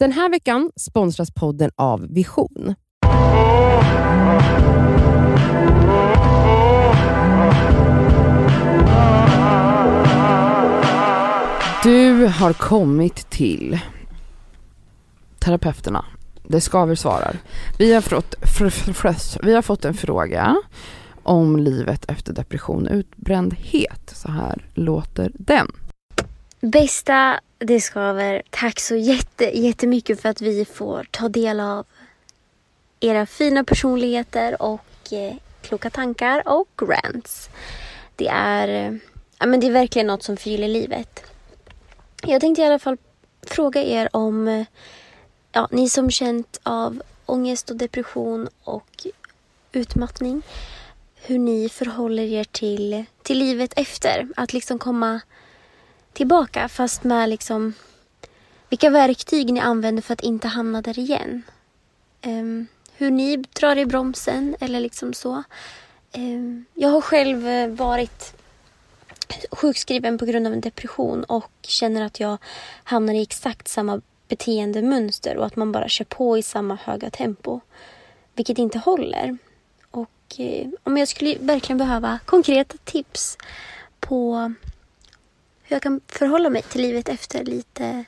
[0.00, 2.74] Den här veckan sponsras podden av Vision.
[11.82, 13.80] Du har kommit till
[15.38, 16.04] terapeuterna.
[16.48, 17.36] Det skaver svarar.
[17.78, 20.56] Vi har fått, fr, fr, vi har fått en fråga
[21.22, 24.10] om livet efter depression och utbrändhet.
[24.14, 25.72] Så här låter den.
[26.60, 31.86] Bästa det skaver, tack så jätte, jättemycket för att vi får ta del av
[33.00, 37.50] era fina personligheter och eh, kloka tankar och rants.
[38.16, 38.98] Det är,
[39.38, 41.24] ja, men det är verkligen något som förgyller livet.
[42.22, 42.96] Jag tänkte i alla fall
[43.42, 44.66] fråga er om eh,
[45.52, 49.06] ja, ni som känt av ångest och depression och
[49.72, 50.42] utmattning.
[51.14, 54.28] Hur ni förhåller er till, till livet efter.
[54.36, 55.20] Att liksom komma
[56.12, 57.74] tillbaka fast med liksom
[58.68, 61.42] vilka verktyg ni använder för att inte hamna där igen.
[62.26, 65.42] Um, hur ni drar i bromsen eller liksom så.
[66.16, 68.34] Um, jag har själv eh, varit
[69.50, 72.38] sjukskriven på grund av en depression och känner att jag
[72.84, 77.60] hamnar i exakt samma beteendemönster och att man bara kör på i samma höga tempo.
[78.34, 79.38] Vilket inte håller.
[79.90, 83.38] Och eh, om jag skulle verkligen behöva konkreta tips
[84.00, 84.52] på
[85.70, 88.04] hur jag kan förhålla mig till livet efter lite,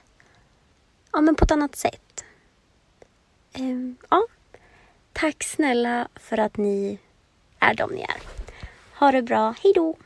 [1.13, 2.25] ja men på ett annat sätt.
[3.53, 3.63] Eh,
[4.11, 4.23] ja,
[5.13, 6.99] tack snälla för att ni
[7.59, 8.17] är de ni är.
[8.99, 9.97] Ha det bra, hejdå!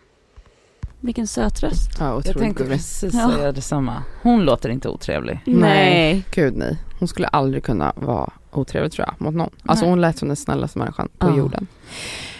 [1.00, 1.90] Vilken söt röst.
[1.98, 2.76] Ja, Jag tänkte gullig.
[2.78, 3.30] precis Ja.
[3.30, 4.02] säga detsamma.
[4.22, 5.40] Hon låter inte otrevlig.
[5.46, 6.78] Nej, gud nej.
[6.98, 9.50] Hon skulle aldrig kunna vara otrevlig tror jag mot någon.
[9.64, 9.90] Alltså Nej.
[9.90, 11.36] hon lät som den snällaste människan på Ja.
[11.36, 11.66] jorden.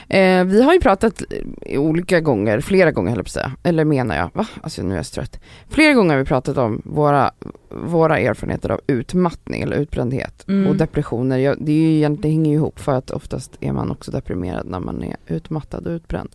[0.08, 1.22] Eh, vi har ju pratat
[1.66, 4.46] olika gånger, flera gånger höll jag på att säga, eller menar jag, va?
[4.60, 5.40] Alltså nu är jag så trött.
[5.68, 7.30] Flera gånger har vi pratat om våra,
[7.70, 10.66] våra erfarenheter av utmattning eller utbrändhet Mm.
[10.70, 11.38] och depressioner.
[11.38, 14.66] Jag, det, är ju, egentligen- hänger ju ihop för att oftast är man också deprimerad
[14.66, 16.28] när man är utmattad och utbränd.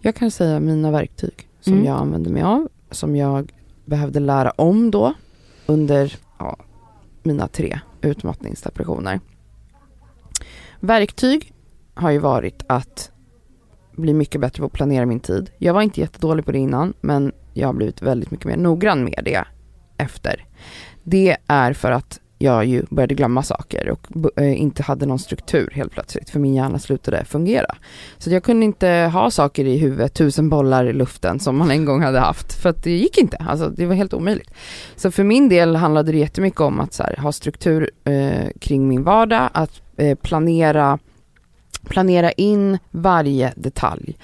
[0.00, 1.84] Jag kan säga mina verktyg som Mm.
[1.84, 3.52] jag använde mig av, som jag
[3.84, 5.14] behövde lära om då
[5.66, 6.56] under ja,
[7.22, 9.20] mina tre utmattningsdepressioner.
[10.80, 11.52] Verktyg
[12.00, 13.10] har ju varit att
[13.92, 15.50] bli mycket bättre på att planera min tid.
[15.58, 19.04] Jag var inte jättedålig på det innan, men jag har blivit väldigt mycket mer noggrann
[19.04, 19.44] med det
[19.96, 20.44] efter.
[21.02, 25.70] Det är för att jag ju började glömma saker och eh, inte hade någon struktur
[25.74, 27.76] helt plötsligt, för min hjärna slutade fungera.
[28.18, 31.84] Så jag kunde inte ha saker i huvudet, tusen bollar i luften som man en
[31.84, 33.36] gång hade haft, för att det gick inte.
[33.36, 34.50] Alltså det var helt omöjligt.
[34.96, 38.88] Så för min del handlade det jättemycket om att så här, ha struktur eh, kring
[38.88, 40.98] min vardag, att eh, planera,
[41.84, 44.16] planera in varje detalj.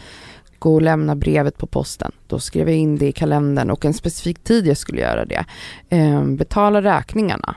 [0.58, 2.12] Gå och lämna brevet på posten.
[2.26, 5.44] Då skrev jag in det i kalendern och en specifik tid jag skulle göra det.
[5.88, 7.54] Eh, betala räkningarna.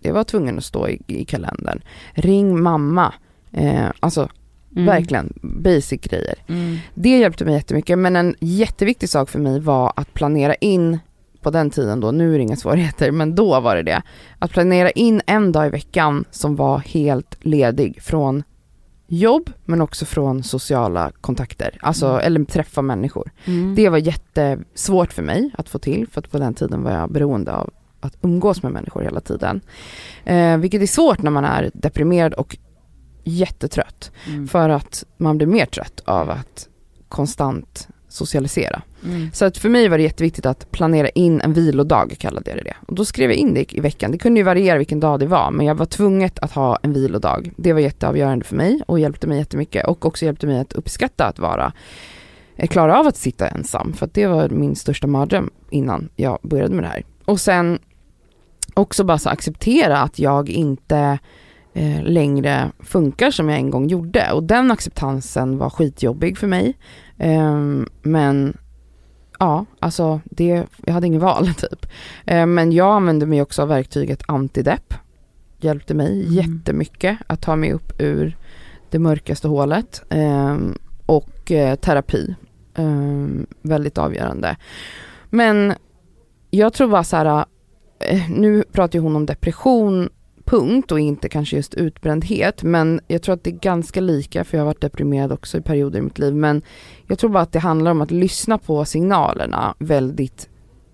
[0.00, 1.80] Det var tvungen att stå i, i kalendern.
[2.14, 3.14] Ring mamma.
[3.52, 4.28] Eh, alltså
[4.76, 4.86] Mm.
[4.86, 6.34] verkligen basic grejer.
[6.48, 6.76] Mm.
[6.94, 10.98] Det hjälpte mig jättemycket men en jätteviktig sak för mig var att planera in
[11.40, 14.02] på den tiden då, nu är det inga svårigheter, men då var det det.
[14.38, 18.42] Att planera in en dag i veckan som var helt ledig från
[19.16, 22.20] jobb men också från sociala kontakter, alltså Mm.
[22.26, 23.30] eller träffa människor.
[23.44, 23.74] Mm.
[23.74, 27.12] Det var jättesvårt för mig att få till för att på den tiden var jag
[27.12, 29.60] beroende av att umgås med människor hela tiden.
[30.24, 32.56] Eh, vilket är svårt när man är deprimerad och
[33.24, 34.10] jättetrött.
[34.28, 34.48] Mm.
[34.48, 36.68] För att man blir mer trött av att
[37.08, 38.82] konstant socialisera.
[39.04, 39.30] Mm.
[39.32, 42.64] Så att för mig var det jätteviktigt att planera in en vilodag, kallade jag det
[42.64, 42.76] det.
[42.86, 44.10] Och då skrev jag in det i veckan.
[44.10, 46.92] Det kunde ju variera vilken dag det var, men jag var tvunget att ha en
[46.92, 47.52] vilodag.
[47.56, 49.86] Det var jätteavgörande för mig och hjälpte mig jättemycket.
[49.86, 51.72] Och också hjälpte mig att uppskatta att vara,
[52.56, 53.92] eh, klara av att sitta ensam.
[53.92, 57.04] För att det var min största mardröm innan jag började med det här.
[57.24, 57.78] Och sen
[58.74, 61.18] också bara så acceptera att jag inte
[61.74, 64.32] eh, längre funkar som jag en gång gjorde.
[64.32, 66.74] Och den acceptansen var skitjobbig för mig.
[67.22, 68.56] Ehm, men
[69.38, 71.86] ja, alltså det, jag hade ingen val typ.
[72.26, 74.94] Ehm, men jag använde mig också av verktyget antidepp.
[75.60, 76.32] Hjälpte mig Mm.
[76.34, 78.36] jättemycket att ta mig upp ur
[78.90, 80.02] det mörkaste hålet.
[80.08, 82.34] Ehm, och eh, terapi.
[83.62, 84.56] Väldigt avgörande.
[85.30, 85.74] Men
[86.50, 87.44] jag tror bara så här,
[87.98, 90.08] eh, nu pratar ju hon om depression
[90.44, 94.56] punkt och inte kanske just utbrändhet men jag tror att det är ganska lika för
[94.56, 96.62] jag har varit deprimerad också i perioder i mitt liv men
[97.06, 100.48] jag tror bara att det handlar om att lyssna på signalerna väldigt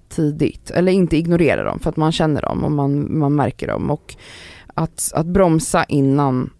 [0.08, 3.90] tidigt eller inte ignorera dem för att man känner dem och man, man märker dem
[3.90, 4.16] och
[4.74, 6.50] att, att bromsa innan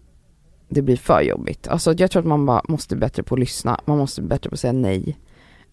[0.69, 1.67] det blir för jobbigt.
[1.67, 4.29] Alltså jag tror att man bara måste bli bättre på att lyssna, man måste bli
[4.29, 5.17] bättre på att säga nej.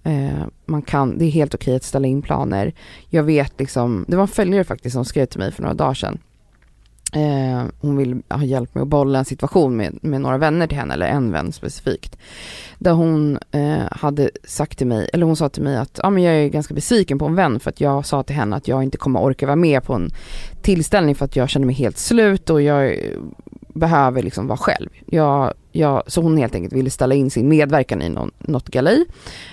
[0.03, 2.75] Eh, man kan, det är helt okej att ställa in planer.
[3.09, 5.95] Jag vet liksom, det var en följare faktiskt som skrev till mig för några dagar
[5.95, 6.19] sedan.
[7.13, 10.79] Eh, hon vill ha hjälp med att bolla en situation med, med några vänner till
[10.79, 12.19] henne, eller en vän specifikt.
[12.79, 16.23] Där hon eh, hade sagt till mig, eller hon sa till mig att ja, men
[16.23, 18.83] jag är ganska besviken på en vän för att jag sa till henne att jag
[18.83, 20.11] inte kommer orka vara med på en
[20.63, 22.99] tillställning för att jag känner mig helt slut och jag
[23.79, 24.89] behöver liksom vara själv.
[25.07, 29.05] Jag, jag, så hon helt enkelt ville ställa in sin medverkan i någon, något galej.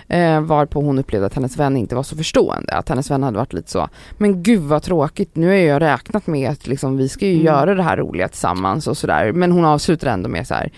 [0.07, 2.73] Eh, varpå hon upplevde att hennes vän inte var så förstående.
[2.73, 6.27] Att hennes vän hade varit lite så, men gud vad tråkigt, nu har jag räknat
[6.27, 7.45] med att liksom, vi ska ju Mm.
[7.45, 9.31] göra det här roliga tillsammans och sådär.
[9.31, 10.71] Men hon avslutade ändå med så här.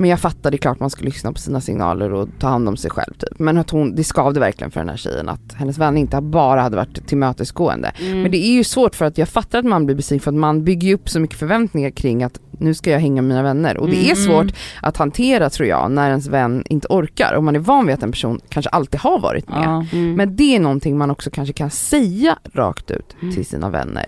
[0.00, 2.68] Men jag fattade, det är klart man ska lyssna på sina signaler och ta hand
[2.68, 3.38] om sig själv typ.
[3.38, 6.60] Men att hon, det skavde verkligen för den här tjejen att hennes vän inte bara
[6.60, 7.92] hade varit tillmötesgående.
[8.00, 8.22] Mm.
[8.22, 10.34] Men det är ju svårt för att jag fattar att man blir besviken för att
[10.34, 13.76] man bygger upp så mycket förväntningar kring att nu ska jag hänga med mina vänner.
[13.76, 14.16] Och det är Mm.
[14.16, 14.46] svårt
[14.82, 17.32] att hantera tror jag när ens vän inte orkar.
[17.34, 19.62] Och man är van vid att en person kanske alltid har varit med.
[19.64, 19.84] Ja.
[19.92, 20.14] Mm.
[20.14, 23.34] Men det är någonting man också kanske kan säga rakt ut Mm.
[23.34, 24.06] till sina vänner.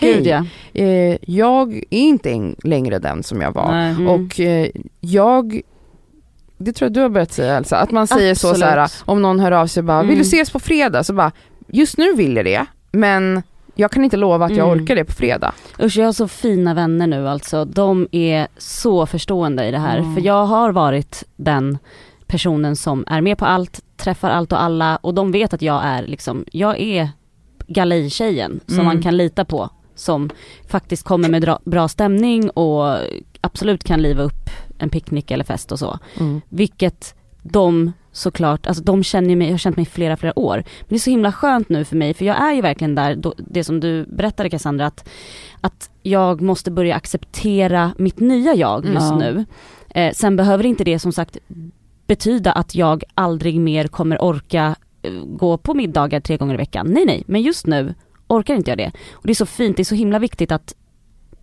[0.00, 0.44] Gud ja.
[0.72, 3.72] Eh, jag är inte längre den som jag var.
[3.72, 4.06] Mm.
[4.08, 4.70] Och eh,
[5.00, 5.60] jag
[6.58, 8.60] det tror jag du har börjat säga Elsa, att man säger så, Absolut.
[8.70, 10.20] så här, om någon hör av sig bara, vill du Mm.
[10.22, 11.04] ses på fredag?
[11.04, 11.32] Så bara,
[11.68, 13.42] just nu vill jag det, men
[13.80, 14.80] jag kan inte lova att jag Mm.
[14.82, 15.54] orkar det på fredag.
[15.82, 17.64] Usch jag har så fina vänner nu alltså.
[17.64, 19.98] De är så förstående i det här.
[19.98, 20.14] Mm.
[20.14, 21.78] För jag har varit den
[22.26, 25.80] personen som är med på allt, träffar allt och alla och de vet att jag
[25.84, 27.08] är liksom, jag är
[27.66, 28.86] galejtjejen som Mm.
[28.86, 29.68] man kan lita på.
[29.94, 30.30] Som
[30.68, 32.98] faktiskt kommer med bra stämning och
[33.40, 35.98] absolut kan liva upp en picknick eller fest och så.
[36.48, 40.56] Vilket de såklart, alltså de känner mig, jag har känt mig i flera, flera år.
[40.56, 43.14] Men det är så himla skönt nu för mig för jag är ju verkligen där,
[43.14, 45.08] då, det som du berättade Cassandra, att,
[45.60, 49.16] att jag måste börja acceptera mitt nya jag just Ja.
[49.18, 49.44] nu.
[49.88, 51.36] Eh, sen behöver inte det som sagt
[52.06, 56.86] betyda att jag aldrig mer kommer orka eh, gå på middagar tre gånger i veckan.
[56.86, 57.94] Nej nej, men just nu
[58.26, 58.92] orkar inte jag det.
[59.12, 60.74] Och det är så fint, det är så himla viktigt att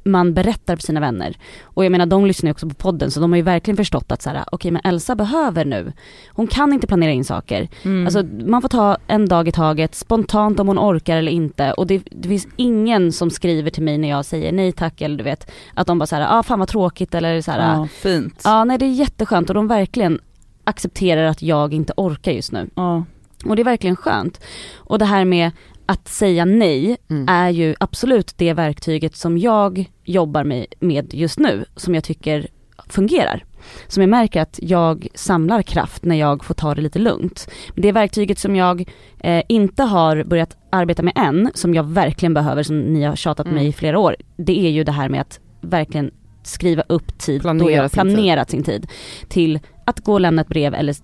[0.07, 1.38] man berättar för sina vänner.
[1.63, 4.12] Och jag menar de lyssnar ju också på podden så de har ju verkligen förstått
[4.12, 5.94] att så här, okej men Elsa behöver nu,
[6.30, 7.68] hon kan inte planera in saker.
[7.83, 8.06] Mm.
[8.06, 11.74] Alltså man får ta en dag i taget, spontant om hon orkar eller inte.
[11.74, 15.18] Och det, det finns ingen som skriver till mig när jag säger nej tack eller
[15.18, 17.80] du vet, att de bara såhär, ah fan vad tråkigt eller så här, ja.
[17.81, 18.42] ja, fint.
[18.65, 20.19] nej det är jätteskönt och de verkligen
[20.63, 22.69] accepterar att jag inte orkar just nu.
[22.75, 23.03] Ja.
[23.45, 24.42] Och det är verkligen skönt.
[24.75, 25.51] Och det här med
[25.88, 27.25] att säga nej Mm.
[27.30, 30.44] är ju absolut det verktyget som jag jobbar
[30.80, 32.48] med, just nu, som jag tycker
[32.89, 33.44] fungerar.
[33.88, 37.50] Som jag märker att jag samlar kraft när jag får ta det lite lugnt.
[37.74, 38.89] Men det verktyget som jag
[39.19, 43.45] eh, inte har börjat arbeta med än, som jag verkligen behöver, som ni har tjatat
[43.45, 43.56] Mm.
[43.56, 46.12] mig i flera år, det är ju det här med att verkligen
[46.44, 48.13] skriva upp tid då Planera jag sin tid.
[48.16, 48.88] planerat sin tid
[49.28, 50.95] till att gå och lämna ett brev eller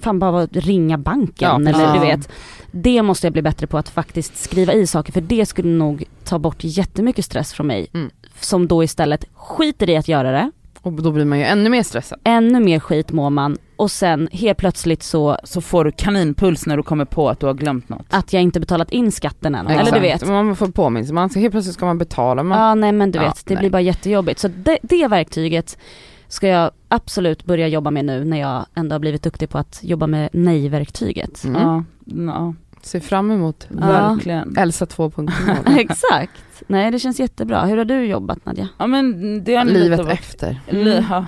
[0.00, 2.28] fan bara ringa banken Ja, eller du vet.
[2.70, 6.04] Det måste jag bli bättre på att faktiskt skriva i saker för det skulle nog
[6.24, 7.86] ta bort jättemycket stress från mig.
[7.94, 8.10] Mm.
[8.40, 10.50] Som då istället skiter i att göra det,
[10.82, 12.18] Och då blir man ju ännu mer stressad.
[12.24, 16.76] ännu mer skit mår man och sen helt plötsligt så Så får du kaninpuls när
[16.76, 18.06] du kommer på att du har glömt något.
[18.10, 19.66] att jag inte betalat in skatten än.
[19.66, 20.28] Eller du vet.
[20.28, 22.42] Man får påminnelse, man ska, helt plötsligt ska man betala.
[22.42, 23.60] Man, Ja nej men du Ja, vet, det nej.
[23.60, 24.40] blir bara jättejobbigt.
[24.40, 25.78] Så det, det verktyget
[26.28, 29.80] ska jag absolut börja jobba med nu när jag ändå har blivit duktig på att
[29.82, 31.44] jobba med nej-verktyget.
[31.44, 31.62] Mm.
[31.62, 33.86] Ja, ja, Se fram emot Ja.
[33.86, 34.56] verkligen.
[34.56, 35.78] Elsa 2.0.
[35.80, 36.62] Exakt.
[36.66, 37.64] Nej det känns jättebra.
[37.64, 38.68] Hur har du jobbat Nadja?
[38.78, 40.60] Ja men det har ni Livet varit, efter.
[40.68, 41.04] Mm.
[41.10, 41.26] ja.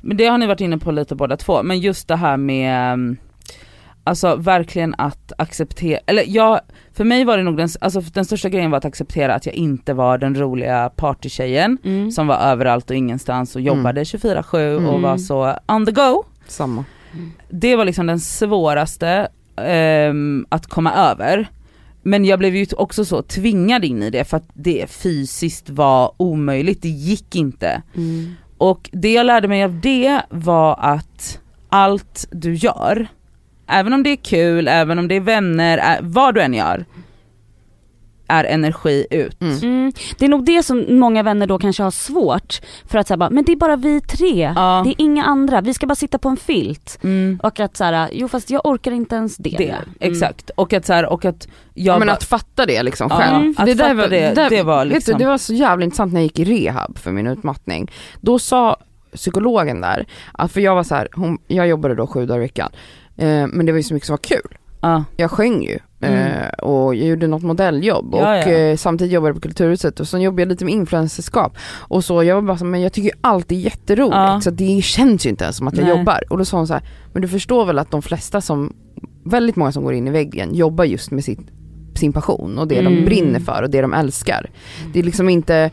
[0.00, 2.92] Men det har ni varit inne på lite båda två, men just det här med
[2.94, 3.16] um,
[4.04, 6.60] Alltså verkligen att acceptera, eller jag,
[6.98, 9.54] för mig var det nog den, alltså den största grejen var att acceptera att jag
[9.54, 12.10] inte var den roliga partytjejen Mm.
[12.10, 15.02] som var överallt och ingenstans och jobbade 24-7 och Mm.
[15.02, 16.24] var så on the go.
[16.48, 16.84] Samma.
[17.48, 21.48] Det var liksom den svåraste ehm, att komma över.
[22.02, 26.12] Men jag blev ju också så tvingad in i det för att det fysiskt var
[26.16, 27.82] omöjligt, det gick inte.
[27.96, 28.34] Mm.
[28.58, 33.06] Och det jag lärde mig av det var att allt du gör,
[33.68, 36.84] även om det är kul, även om det är vänner, vad du än gör,
[38.30, 39.40] är energi ut.
[39.40, 39.56] Mm.
[39.58, 39.92] Mm.
[40.18, 43.44] Det är nog det som många vänner då kanske har svårt för att säga men
[43.44, 44.82] det är bara vi tre, Ja.
[44.84, 46.98] det är inga andra, vi ska bara sitta på en filt.
[47.02, 47.40] Mm.
[47.42, 49.54] Och att såhär, jo fast jag orkar inte ens det.
[49.58, 49.68] Det.
[49.70, 49.84] Mm.
[50.00, 50.50] exakt.
[50.56, 53.36] Och att så här, och att jag men bara- att fatta det liksom Ja, själv.
[53.36, 53.54] mm.
[53.54, 56.12] För att fatta var, det, det var vet liksom- du, det var så jävla intressant
[56.12, 57.90] när jag gick i rehab för min utmattning.
[58.20, 58.76] Då sa
[59.14, 60.06] psykologen där,
[60.48, 62.70] för jag var så här, hon, jag jobbade då sju dagar i veckan,
[63.18, 64.58] eh, men det var ju så mycket som var kul.
[64.80, 65.04] Ja.
[65.16, 66.14] jag sjöng ju Mm.
[66.14, 68.52] eh, och jag gjorde något modelljobb Ja, och ja.
[68.52, 72.22] Eh, samtidigt jobbade jag på Kulturhuset och sen jobbade jag lite med influencerskap och så
[72.22, 74.40] jag var bara så, men jag tycker allt är jätteroligt Ja.
[74.40, 75.98] så det känns ju inte ens som att jag Nej.
[75.98, 76.82] jobbar och då sa hon så här,
[77.12, 78.72] men du förstår väl att de flesta som,
[79.24, 81.40] väldigt många som går in i väggen jobbar just med sitt,
[81.94, 83.04] sin passion och det de Mm.
[83.04, 84.50] brinner för och det de älskar.
[84.92, 85.70] Det är liksom inte,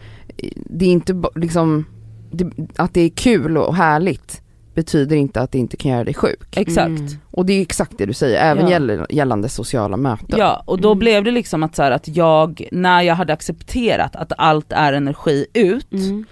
[0.55, 1.85] det är inte liksom,
[2.31, 4.41] det, att det är kul och härligt
[4.75, 6.58] betyder inte att det inte kan göra dig sjuk.
[6.58, 6.88] Exakt.
[6.88, 7.08] Mm.
[7.32, 8.67] Och det är exakt det du säger, även
[8.98, 9.05] Ja.
[9.10, 10.39] gällande sociala möten.
[10.39, 11.00] Ja och då Mm.
[11.00, 14.94] blev det liksom att så här, att jag, när jag hade accepterat att allt är
[14.94, 16.25] energi ut, Mm.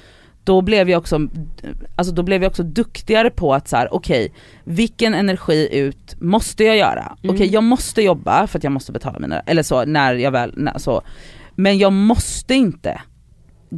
[0.43, 1.19] då blev jag också,
[1.95, 4.33] alltså då blev jag också duktigare på att så här, okej,
[4.63, 7.17] vilken energi ut måste jag göra?
[7.23, 7.35] Mm.
[7.35, 10.53] Okej jag måste jobba för att jag måste betala mina, eller så när jag väl,
[10.57, 11.01] när, så.
[11.55, 13.01] Men jag måste inte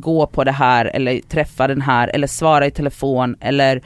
[0.01, 3.81] gå på det här eller träffa den här eller svara i telefon eller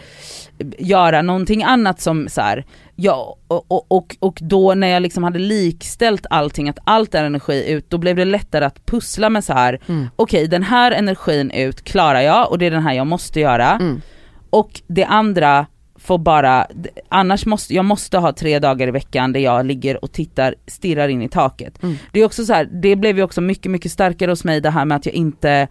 [0.77, 5.23] göra någonting annat som så här, ja, och, och, och, och då när jag liksom
[5.23, 9.43] hade likställt allting, att allt är energi ut, då blev det lättare att pussla med
[9.43, 10.07] så här Mm.
[10.15, 13.69] okej den här energin ut klarar jag och det är den här jag måste göra
[13.71, 14.01] Mm.
[14.49, 15.65] och det andra
[16.01, 16.67] får bara,
[17.09, 21.07] annars måste, jag måste ha tre dagar i veckan där jag ligger och tittar, stirrar
[21.07, 21.83] in i taket.
[21.83, 21.95] Mm.
[22.11, 24.69] Det är också så här, det blev ju också mycket mycket starkare hos mig det
[24.69, 25.67] här med att jag inte,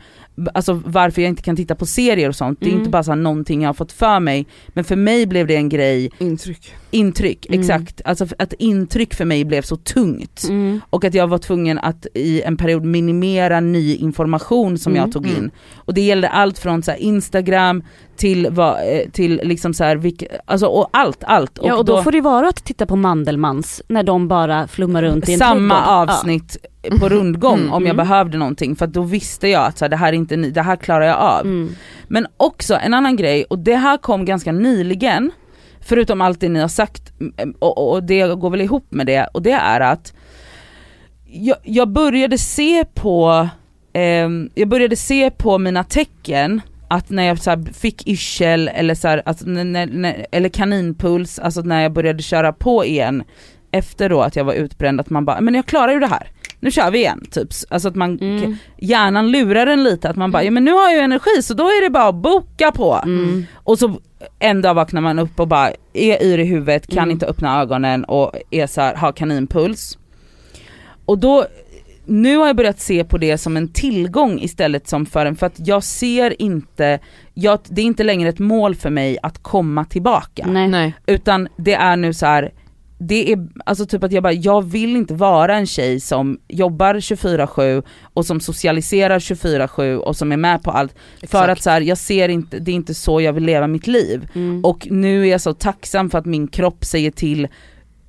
[0.55, 2.79] alltså varför jag inte kan titta på serier och sånt, det är Mm.
[2.81, 5.57] inte bara så här någonting jag har fått för mig, men för mig blev det
[5.57, 6.73] en grej, Intryck.
[6.91, 7.61] intryck, Mm.
[7.61, 10.45] exakt, alltså att intryck för mig blev så tungt.
[10.49, 10.81] Mm.
[10.91, 15.13] Och att jag var tvungen att i en period minimera ny information som Mm, jag
[15.13, 15.37] tog mm.
[15.37, 15.51] in.
[15.77, 17.83] Och det gällde allt från så Instagram
[18.17, 21.59] till, vad, eh, till liksom så här, vilka, alltså och allt, allt.
[21.63, 25.29] Ja och då, får det vara att titta på Mandelmans när de bara flummar runt
[25.29, 26.11] i en samma trädgård.
[26.11, 26.57] avsnitt
[27.01, 28.09] på rundgång Mm, om jag mm.
[28.09, 30.77] behövde någonting för då visste jag att så här, det här är inte det här
[30.77, 31.41] klarar jag av.
[31.41, 31.75] Mm.
[32.09, 35.31] Men också en annan grej, och det här kom ganska nyligen,
[35.81, 39.29] förutom allt det ni har sagt, mm, och, och det går väl ihop med det,
[39.35, 40.13] och det är att
[41.27, 43.49] jag, jag började se på,
[43.93, 49.09] ehm, jag började se på mina tecken att när jag så fick yrsel eller, så
[49.09, 53.25] här, alltså, när, när, eller kaninpuls, alltså när jag började köra på igen
[53.71, 56.31] efter då att jag var utbränd, att man bara, men jag klarar ju det här,
[56.61, 57.49] nu kör vi igen, typ.
[57.69, 58.57] Alltså att man, Mm.
[58.79, 61.55] hjärnan lurar en lite, att man bara, ja men nu har jag ju energi så
[61.55, 63.01] då är det bara att boka på.
[63.05, 63.47] Mm.
[63.55, 64.01] Och så
[64.39, 67.11] en dag vaknar man upp och bara är yr i huvudet, kan Mm.
[67.11, 69.99] inte öppna ögonen och är så här, har kaninpuls.
[71.05, 71.47] Och då,
[72.07, 75.47] nu har jag börjat se på det som en tillgång istället som för en, för
[75.47, 76.99] att jag ser inte,
[77.35, 80.47] jag, det är inte längre ett mål för mig att komma tillbaka.
[80.49, 80.69] Nej.
[80.69, 80.95] Nej.
[81.07, 82.51] Utan det är nu så här.
[82.99, 86.95] Det är alltså typ att jag bara, jag vill inte vara en tjej som jobbar
[86.95, 87.83] 24-7
[88.15, 90.93] och som socialiserar 24-7 och som är med på allt.
[90.93, 91.51] För Exakt.
[91.51, 94.29] att så här, jag ser inte, det är inte så jag vill leva mitt liv.
[94.35, 94.65] Mm.
[94.65, 97.49] Och nu är jag så tacksam för att min kropp säger till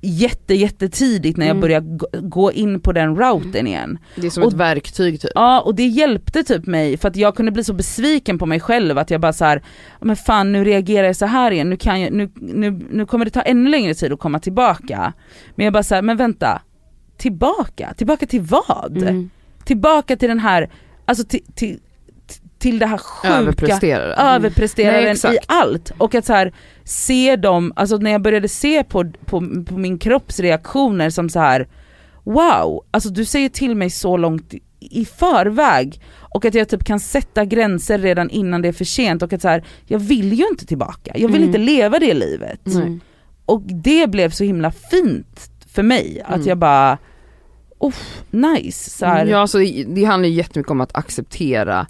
[0.00, 1.60] jätte jättetidigt när jag Mm.
[1.60, 1.80] börjar
[2.28, 3.98] gå- in på den routen igen.
[4.16, 5.30] Det är som Och- ett verktyg typ.
[5.34, 8.60] Ja och det hjälpte typ mig för att jag kunde bli så besviken på mig
[8.60, 9.62] själv att jag bara så här,
[10.00, 13.06] "Ja, men fan nu reagerar jag så här igen, nu, kan jag, nu, nu, nu
[13.06, 15.12] kommer det ta ännu längre tid att komma tillbaka.
[15.54, 16.62] Men jag bara så här, men vänta,
[17.16, 17.94] tillbaka?
[17.96, 18.96] Tillbaka till vad?
[19.02, 19.30] Mm.
[19.64, 20.70] Tillbaka till den här,
[21.04, 21.78] alltså till, till,
[22.60, 24.14] till det här sjuka Överpresterare.
[24.34, 25.92] överpresteraren Nej, i allt.
[25.98, 26.52] Och att så här,
[26.84, 31.40] se dem, alltså när jag började se på, på, på min kropps reaktioner som så
[31.40, 31.68] här
[32.24, 36.00] wow, alltså du säger till mig så långt i- förväg
[36.34, 39.42] och att jag typ kan sätta gränser redan innan det är för sent och att
[39.42, 41.46] så här, jag vill ju inte tillbaka, jag vill Mm.
[41.48, 42.66] inte leva det livet.
[42.66, 43.00] Mm.
[43.46, 46.48] Och det blev så himla fint för mig, att Mm.
[46.48, 46.98] jag bara,
[47.78, 47.94] oh,
[48.30, 48.90] nice.
[48.90, 51.86] Så här, Ja, alltså, det, det handlar ju jättemycket om att acceptera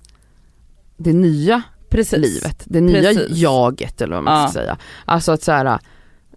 [1.03, 2.19] det nya precis.
[2.19, 3.37] livet, det nya Precis.
[3.39, 4.49] jaget eller vad man Ja.
[4.49, 4.77] ska säga.
[5.05, 5.79] Alltså att så här,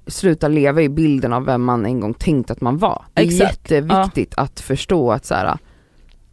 [0.07, 3.05] sluta leva i bilden av vem man en gång tänkt att man var.
[3.13, 3.71] Det är Exakt.
[3.71, 5.57] jätteviktigt att förstå att så här,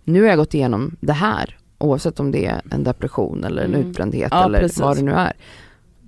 [0.05, 3.75] nu har jag gått igenom det här, oavsett om det är en depression eller en
[3.75, 3.89] Mm.
[3.89, 4.81] utbrändhet Ja, eller precis.
[4.81, 5.33] vad det nu är.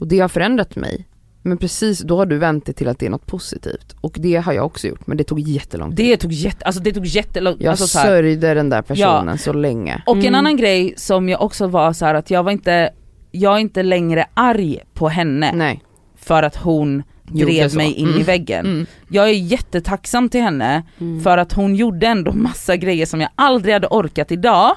[0.00, 1.09] Och det har förändrat mig.
[1.43, 3.97] Men precis, då har du vänt det till att det är något positivt.
[4.01, 6.07] Och det har jag också gjort, men det tog jättelång tid.
[6.07, 9.39] Det tog jätte, alltså det tog jättelång jag alltså så här, sörjde den där personen
[9.39, 10.03] så länge.
[10.07, 10.35] Och en Mm.
[10.35, 12.91] annan grej som jag också var så här att jag var inte,
[13.31, 15.83] jag är inte längre arg på henne Nej.
[16.17, 18.21] för att hon drev mig in Mm.
[18.21, 18.67] i väggen.
[18.67, 18.87] Mm.
[19.09, 21.21] Jag är jättetacksam till henne Mm.
[21.23, 24.77] för att hon gjorde ändå massa grejer som jag aldrig hade orkat idag.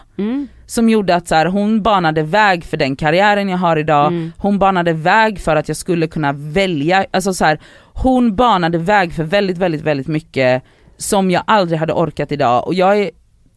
[0.66, 0.70] Mm.
[0.70, 4.32] Som gjorde att så här, hon banade väg för den karriären jag har idag, Mm.
[4.38, 7.60] hon banade väg för att jag skulle kunna välja, alltså så här,
[7.94, 10.64] hon banade väg för väldigt väldigt väldigt mycket
[10.98, 13.12] som jag aldrig hade orkat idag och jag är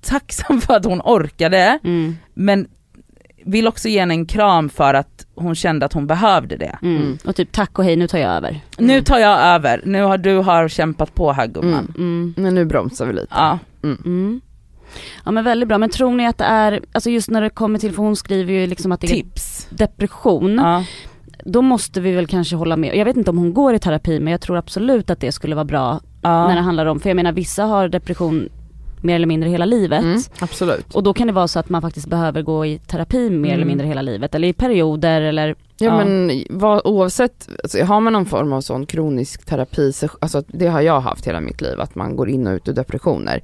[0.06, 2.16] tacksam för att hon orkade Mm.
[2.34, 2.66] men
[3.44, 6.78] vill också ge henne en kram för att hon kände att hon behövde det.
[6.82, 6.96] Mm.
[6.96, 7.18] Mm.
[7.24, 8.60] Och typ tack och hej, nu tar jag över.
[8.78, 11.92] Nu tar jag över, nu har du har kämpat på här gumman.
[11.98, 12.32] Mm.
[12.34, 12.34] Mm.
[12.36, 13.26] Men nu bromsar vi lite.
[13.30, 13.58] Ja.
[13.82, 14.40] Mm.
[15.24, 17.78] Ja men väldigt bra, men tror ni att det är, alltså just när det kommer
[17.78, 19.66] till, för hon skriver ju liksom att det är Tips.
[19.70, 20.84] depression, Ja.
[21.44, 22.96] då måste vi väl kanske hålla med.
[22.96, 25.54] Jag vet inte om hon går i terapi men jag tror absolut att det skulle
[25.54, 26.60] vara bra när det Ja.
[26.60, 28.48] handlar om, för jag menar vissa har depression
[29.02, 30.02] mer eller mindre hela livet.
[30.02, 30.94] Mm, absolut.
[30.94, 33.56] Och då kan det vara så att man faktiskt behöver gå i terapi mer eller
[33.56, 33.68] Mm.
[33.68, 36.04] mindre hela livet eller i perioder eller Ja, Ja.
[36.04, 40.66] men vad, oavsett, alltså, har man någon form av sån kronisk terapi, så- alltså det
[40.66, 43.40] har jag haft hela mitt liv, att man går in och ut ur depressioner.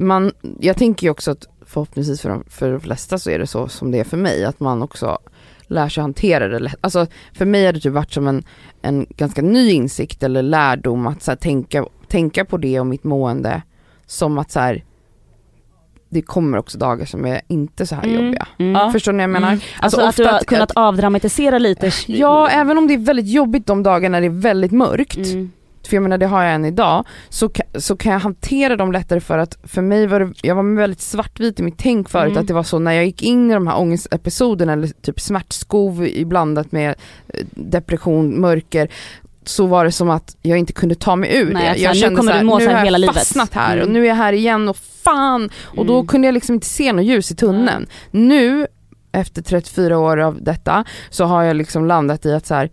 [0.00, 3.46] Man, jag tänker ju också att förhoppningsvis för de, för de flesta så är det
[3.46, 5.18] så som det är för mig, att man också
[5.62, 6.74] lär sig hantera det lätt.
[6.80, 8.42] Alltså för mig har det typ varit som en,
[8.82, 13.04] en ganska ny insikt eller lärdom att så här, tänka, tänka på det och mitt
[13.04, 13.62] mående
[14.06, 14.84] som att så här,
[16.08, 18.24] det kommer också dagar som är inte så här Mm.
[18.24, 18.48] jobbiga.
[18.58, 18.92] Mm.
[18.92, 19.48] Förstår ni vad jag menar?
[19.48, 19.60] Mm.
[19.80, 21.90] Alltså, att du har kunnat avdramatisera lite.
[22.06, 25.52] Ja, även om det är väldigt jobbigt de dagarna det är väldigt mörkt, Mm.
[25.90, 29.20] För jag menar det har jag än idag, så, så kan jag hantera dem lättare
[29.20, 32.40] för att för mig var det, jag var väldigt svartvit i mitt tänk förut, Mm.
[32.40, 36.08] att det var så när jag gick in i de här ångestepisoderna eller typ smärtskov
[36.24, 36.88] blandat med
[37.28, 38.88] eh, depression, mörker,
[39.44, 41.80] så var det som att jag inte kunde ta mig ur Nej, det.
[41.80, 43.76] Jag här, nu kände kommer så du må så här nu har jag fastnat här
[43.76, 43.92] och Mm.
[43.92, 45.50] nu är jag här igen och fan!
[45.62, 46.06] Och då Mm.
[46.06, 47.86] kunde jag liksom inte se något ljus i tunneln.
[48.10, 48.66] Nu,
[49.12, 52.70] efter 34 år av detta, så har jag liksom landat i att så här,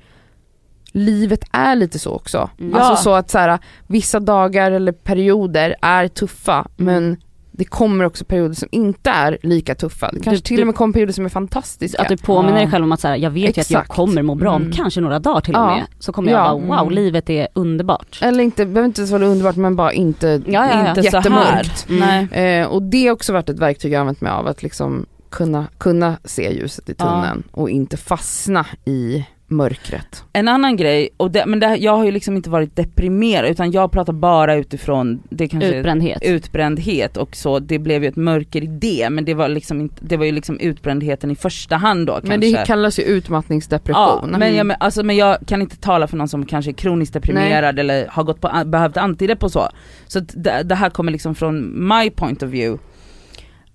[0.97, 2.49] livet är lite så också.
[2.59, 2.73] Mm.
[2.75, 2.95] Alltså Ja.
[2.95, 6.93] så att så här, vissa dagar eller perioder är tuffa, Mm.
[6.93, 7.17] men
[7.51, 10.09] det kommer också perioder som inte är lika tuffa.
[10.13, 12.01] Det kanske Du- till och med kommer perioder som är fantastiska.
[12.01, 12.61] Att du påminner Ja.
[12.63, 14.61] dig själv om att så här, jag vet ju att jag kommer må bra om
[14.61, 14.73] Mm.
[14.73, 15.65] kanske några dagar till och Ja.
[15.75, 15.85] med.
[15.99, 16.43] Så kommer jag Ja.
[16.53, 16.93] bara wow, Mm.
[16.93, 18.19] livet är underbart.
[18.21, 20.89] Eller inte, behöver inte vara underbart men bara inte, Ja, ja, ja.
[20.89, 21.87] Inte jättemörkt.
[21.89, 22.27] Mm.
[22.63, 25.65] Eh, och det har också varit ett verktyg jag använt mig av, att liksom kunna,
[25.77, 27.05] kunna se ljuset i Ja.
[27.05, 30.23] tunneln och inte fastna i mörkret.
[30.33, 33.71] En annan grej, och det, men det, jag har ju liksom inte varit deprimerad utan
[33.71, 36.21] jag pratar bara utifrån, det kanske Utbrändhet.
[36.23, 39.95] utbrändhet och så, det blev ju ett mörker i det men det var liksom inte,
[39.99, 42.29] det var ju liksom utbrändheten i första hand då kanske.
[42.29, 44.29] Men det kallas ju Ja, utmattningsdepression.
[44.39, 47.13] men jag, men, alltså, men jag kan inte tala för någon som kanske är kroniskt
[47.13, 49.69] deprimerad eller har gått på, behövt antidepp och så.
[50.07, 52.83] Så det, det här kommer liksom från my point of view.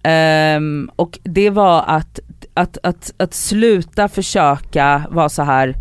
[0.02, 2.20] Ehm, och det var att,
[2.54, 5.74] att, att, att sluta försöka vara så här.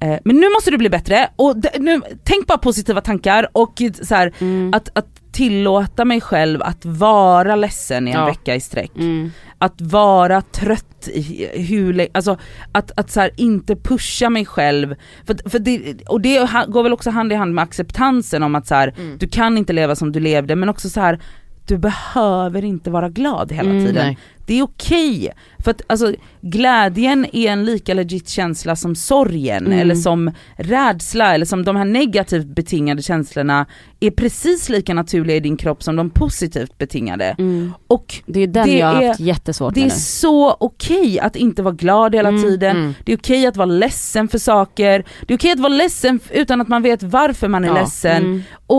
[0.00, 4.14] eh, men nu måste du bli bättre och nu, tänk bara positiva tankar och så
[4.14, 4.70] här, Mm.
[4.74, 8.26] att, att tillåta mig själv att vara ledsen i en Ja.
[8.26, 9.30] vecka i sträck Mm.
[9.58, 12.38] att vara trött i hur alltså
[12.72, 14.94] att, att så inte pusha mig själv.
[15.26, 18.66] För, för det, och det går väl också hand i hand med acceptansen om att
[18.66, 19.18] så här, Mm.
[19.18, 21.20] du kan inte leva som du levde men också så här
[21.66, 24.06] du behöver inte vara glad hela Mm, tiden.
[24.06, 24.18] nej.
[24.46, 25.32] Det är okej.
[25.64, 29.78] För att alltså, glädjen är en lika legit känsla som sorgen Mm.
[29.78, 33.66] eller som rädsla eller som de här negativt betingade känslorna
[34.00, 37.24] är precis lika naturliga i din kropp som de positivt betingade.
[37.38, 37.72] Mm.
[37.86, 40.00] Och Det är den Det jag har är- haft jättesvårt det med är nu.
[40.00, 42.94] så okej att inte vara glad hela Mm, tiden, Mm.
[43.04, 46.60] det är okej att vara ledsen för saker, det är okej att vara ledsen utan
[46.60, 47.74] att man vet varför man är Ja.
[47.74, 48.22] ledsen.
[48.22, 48.42] Mm.
[48.66, 48.78] Och,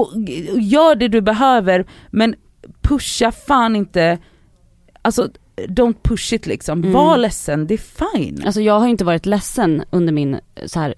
[0.54, 2.36] och gör det du behöver men
[2.82, 4.18] pusha fan inte,
[5.02, 6.92] alltså don't push it liksom, Mm.
[6.94, 7.78] var ledsen, det är
[8.18, 8.44] fine.
[8.46, 10.94] Alltså jag har inte varit ledsen under min, så här,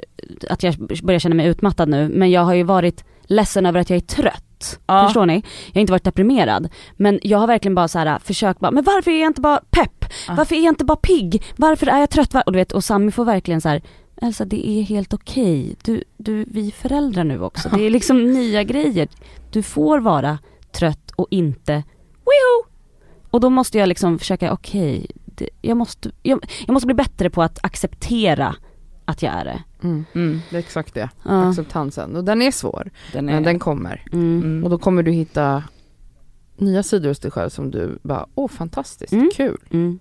[0.49, 3.89] att jag börjar känna mig utmattad nu, men jag har ju varit ledsen över att
[3.89, 4.80] jag är trött.
[4.88, 5.04] Ja.
[5.08, 5.34] Förstår ni?
[5.67, 8.84] Jag har inte varit deprimerad, men jag har verkligen bara så här försökt bara, men
[8.84, 10.06] varför är jag inte bara pepp?
[10.28, 10.34] Ja.
[10.38, 11.43] Varför är jag inte bara pigg?
[11.56, 12.34] Varför är jag trött?
[12.34, 13.82] Var-" Och du vet, och Sami får verkligen så här,
[14.21, 18.34] Elsa det är helt okej, du, du, vi är föräldrar nu också, det är liksom
[18.34, 19.08] nya grejer.
[19.51, 20.38] Du får vara
[20.76, 21.74] trött och inte,
[22.14, 22.66] Wioho!
[23.32, 27.30] Och då måste jag liksom försöka, okej, det- jag, måste, jag, jag måste bli bättre
[27.30, 28.56] på att acceptera
[29.06, 29.64] att jag är det.
[29.84, 30.06] Mm.
[30.16, 31.50] Mm, Det är exakt det, Ja.
[31.50, 32.16] acceptansen.
[32.16, 34.04] Och den är svår, den är, men den kommer.
[34.14, 34.38] Mm.
[34.44, 34.64] mm.
[34.64, 35.64] Och då kommer du hitta
[36.58, 39.30] nya sidor hos dig själv som du bara, åh fantastiskt, Mm.
[39.36, 39.58] kul.
[39.72, 40.00] Mm.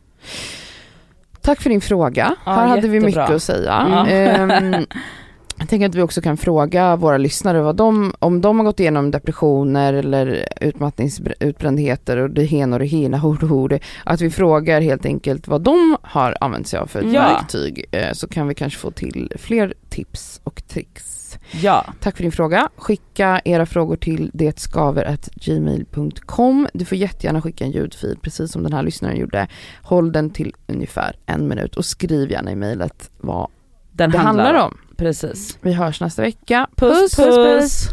[1.40, 2.36] Tack för din fråga.
[2.46, 3.86] Ja, Här hade vi mycket att säga.
[3.90, 4.06] Ja.
[4.06, 4.86] Ehm,
[5.58, 8.80] jag tänker att vi också kan fråga våra lyssnare vad de, om de har gått
[8.80, 13.78] igenom depressioner eller utmattningsutbrändheter och det ena och det hena, hord.
[14.04, 17.10] Att vi frågar helt enkelt vad de har använt sig av för Ja.
[17.20, 17.84] verktyg.
[17.90, 21.20] Eh, Så kan vi kanske få till fler tips och tricks.
[21.62, 22.68] Ja, Tack för din fråga.
[22.76, 26.68] Skicka era frågor till detskaver.gmail.com.
[26.74, 29.48] Du får jättegärna skicka en ljudfil precis som den här lyssnaren gjorde.
[29.82, 33.48] Håll den till ungefär en minut och skriv gärna i mejlet vad
[33.92, 34.76] den det handlar om.
[34.96, 35.58] Precis.
[35.60, 36.66] Vi hörs nästa vecka.
[36.76, 37.16] puss.
[37.16, 37.36] puss.
[37.36, 37.88] puss.